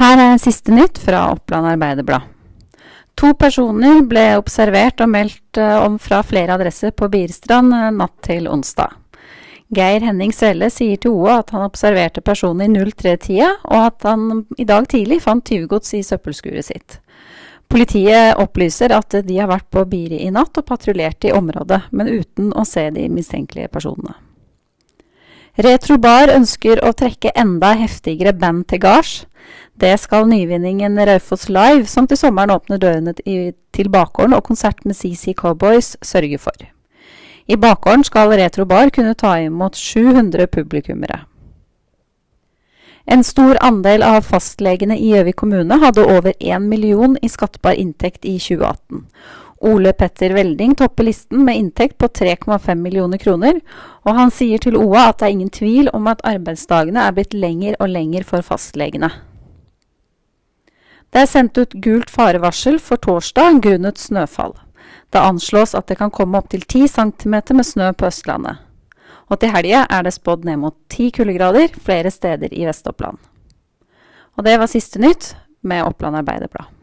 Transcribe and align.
Her 0.00 0.16
er 0.16 0.38
siste 0.40 0.72
nytt 0.72 0.96
fra 0.96 1.26
Oppland 1.34 1.66
Arbeiderblad. 1.74 2.24
To 3.20 3.34
personer 3.36 3.98
ble 4.08 4.22
observert 4.38 5.02
og 5.04 5.10
meldt 5.12 5.58
eh, 5.60 5.74
om 5.76 5.98
fra 6.00 6.22
flere 6.24 6.54
adresser 6.56 6.94
på 6.96 7.10
Birstrand 7.12 7.74
eh, 7.76 7.90
natt 7.92 8.14
til 8.24 8.48
onsdag. 8.48 8.94
Geir 9.76 10.00
Henning 10.00 10.32
Svelle 10.32 10.70
sier 10.72 10.96
til 10.96 11.18
OA 11.18 11.42
at 11.42 11.52
han 11.52 11.66
observerte 11.66 12.24
personen 12.24 12.72
i 12.72 12.80
03-tida, 12.80 13.50
og 13.68 13.90
at 13.90 14.08
han 14.08 14.46
i 14.56 14.64
dag 14.64 14.88
tidlig 14.88 15.20
fant 15.26 15.44
tyvegods 15.44 15.92
i 15.98 16.02
søppelskuret 16.06 16.70
sitt. 16.70 16.96
Politiet 17.68 18.40
opplyser 18.40 18.96
at 18.96 19.20
de 19.28 19.36
har 19.36 19.52
vært 19.52 19.68
på 19.68 19.84
Biri 19.84 20.24
i 20.24 20.32
natt 20.32 20.56
og 20.56 20.66
patruljert 20.72 21.28
i 21.28 21.36
området, 21.36 21.82
men 21.92 22.08
uten 22.08 22.54
å 22.56 22.64
se 22.64 22.88
de 22.96 23.04
mistenkelige 23.12 23.68
personene. 23.68 24.16
Retrobar 25.58 26.30
ønsker 26.30 26.78
å 26.86 26.92
trekke 26.94 27.32
enda 27.34 27.72
heftigere 27.74 28.32
band 28.32 28.68
til 28.70 28.80
gards. 28.84 29.24
Det 29.80 29.96
skal 29.98 30.28
nyvinningen 30.28 30.98
Raufoss 31.08 31.48
Live, 31.48 31.88
som 31.88 32.06
til 32.06 32.20
sommeren 32.20 32.52
åpner 32.54 32.78
dørene 32.78 33.14
til 33.16 33.88
bakgården 33.90 34.36
og 34.36 34.44
konsert 34.46 34.84
med 34.84 34.94
CC 34.94 35.34
Cowboys, 35.34 35.96
sørge 36.02 36.38
for. 36.38 36.54
I 37.48 37.56
bakgården 37.56 38.04
skal 38.04 38.30
Retrobar 38.38 38.92
kunne 38.94 39.14
ta 39.14 39.38
imot 39.40 39.76
700 39.76 40.46
publikummere. 40.46 41.24
En 43.10 43.24
stor 43.24 43.58
andel 43.64 44.04
av 44.06 44.22
fastlegene 44.22 44.94
i 44.94 45.10
Gjøvik 45.10 45.40
kommune 45.40 45.80
hadde 45.82 46.04
over 46.04 46.36
1 46.38 46.68
million 46.70 47.16
i 47.22 47.28
skattbar 47.28 47.74
inntekt 47.74 48.24
i 48.28 48.36
2018. 48.38 49.02
Ole 49.60 49.92
Petter 49.92 50.32
Velding 50.32 50.72
topper 50.74 51.04
listen 51.04 51.44
med 51.44 51.56
inntekt 51.56 51.98
på 51.98 52.08
3,5 52.08 52.74
millioner 52.80 53.20
kroner, 53.20 53.58
og 54.08 54.16
han 54.16 54.32
sier 54.32 54.62
til 54.62 54.78
OA 54.80 55.10
at 55.10 55.18
det 55.20 55.26
er 55.26 55.34
ingen 55.34 55.52
tvil 55.52 55.90
om 55.92 56.08
at 56.08 56.22
arbeidsdagene 56.24 57.02
er 57.04 57.12
blitt 57.16 57.36
lenger 57.36 57.76
og 57.76 57.92
lenger 57.92 58.24
for 58.24 58.46
fastlegene. 58.46 59.10
Det 61.10 61.26
er 61.26 61.28
sendt 61.28 61.58
ut 61.58 61.76
gult 61.84 62.08
farevarsel 62.08 62.78
for 62.80 63.02
torsdag 63.04 63.60
grunnet 63.66 64.00
snøfall. 64.00 64.54
Det 65.12 65.20
anslås 65.20 65.74
at 65.74 65.90
det 65.90 65.98
kan 65.98 66.12
komme 66.14 66.38
opptil 66.38 66.64
10 66.64 66.88
cm 66.94 67.36
med 67.58 67.66
snø 67.66 67.92
på 67.92 68.08
Østlandet. 68.08 68.62
Og 69.28 69.38
til 69.42 69.52
helga 69.52 69.84
er 69.90 70.06
det 70.06 70.14
spådd 70.16 70.46
ned 70.48 70.62
mot 70.62 70.76
10 70.88 71.10
kuldegrader 71.18 71.76
flere 71.76 72.10
steder 72.10 72.54
i 72.54 72.64
Vest-Oppland. 72.64 73.18
Og 74.38 74.46
det 74.46 74.56
var 74.58 74.70
siste 74.70 75.02
nytt 75.02 75.34
med 75.62 75.84
Oppland 75.84 76.16
Arbeiderblad. 76.16 76.79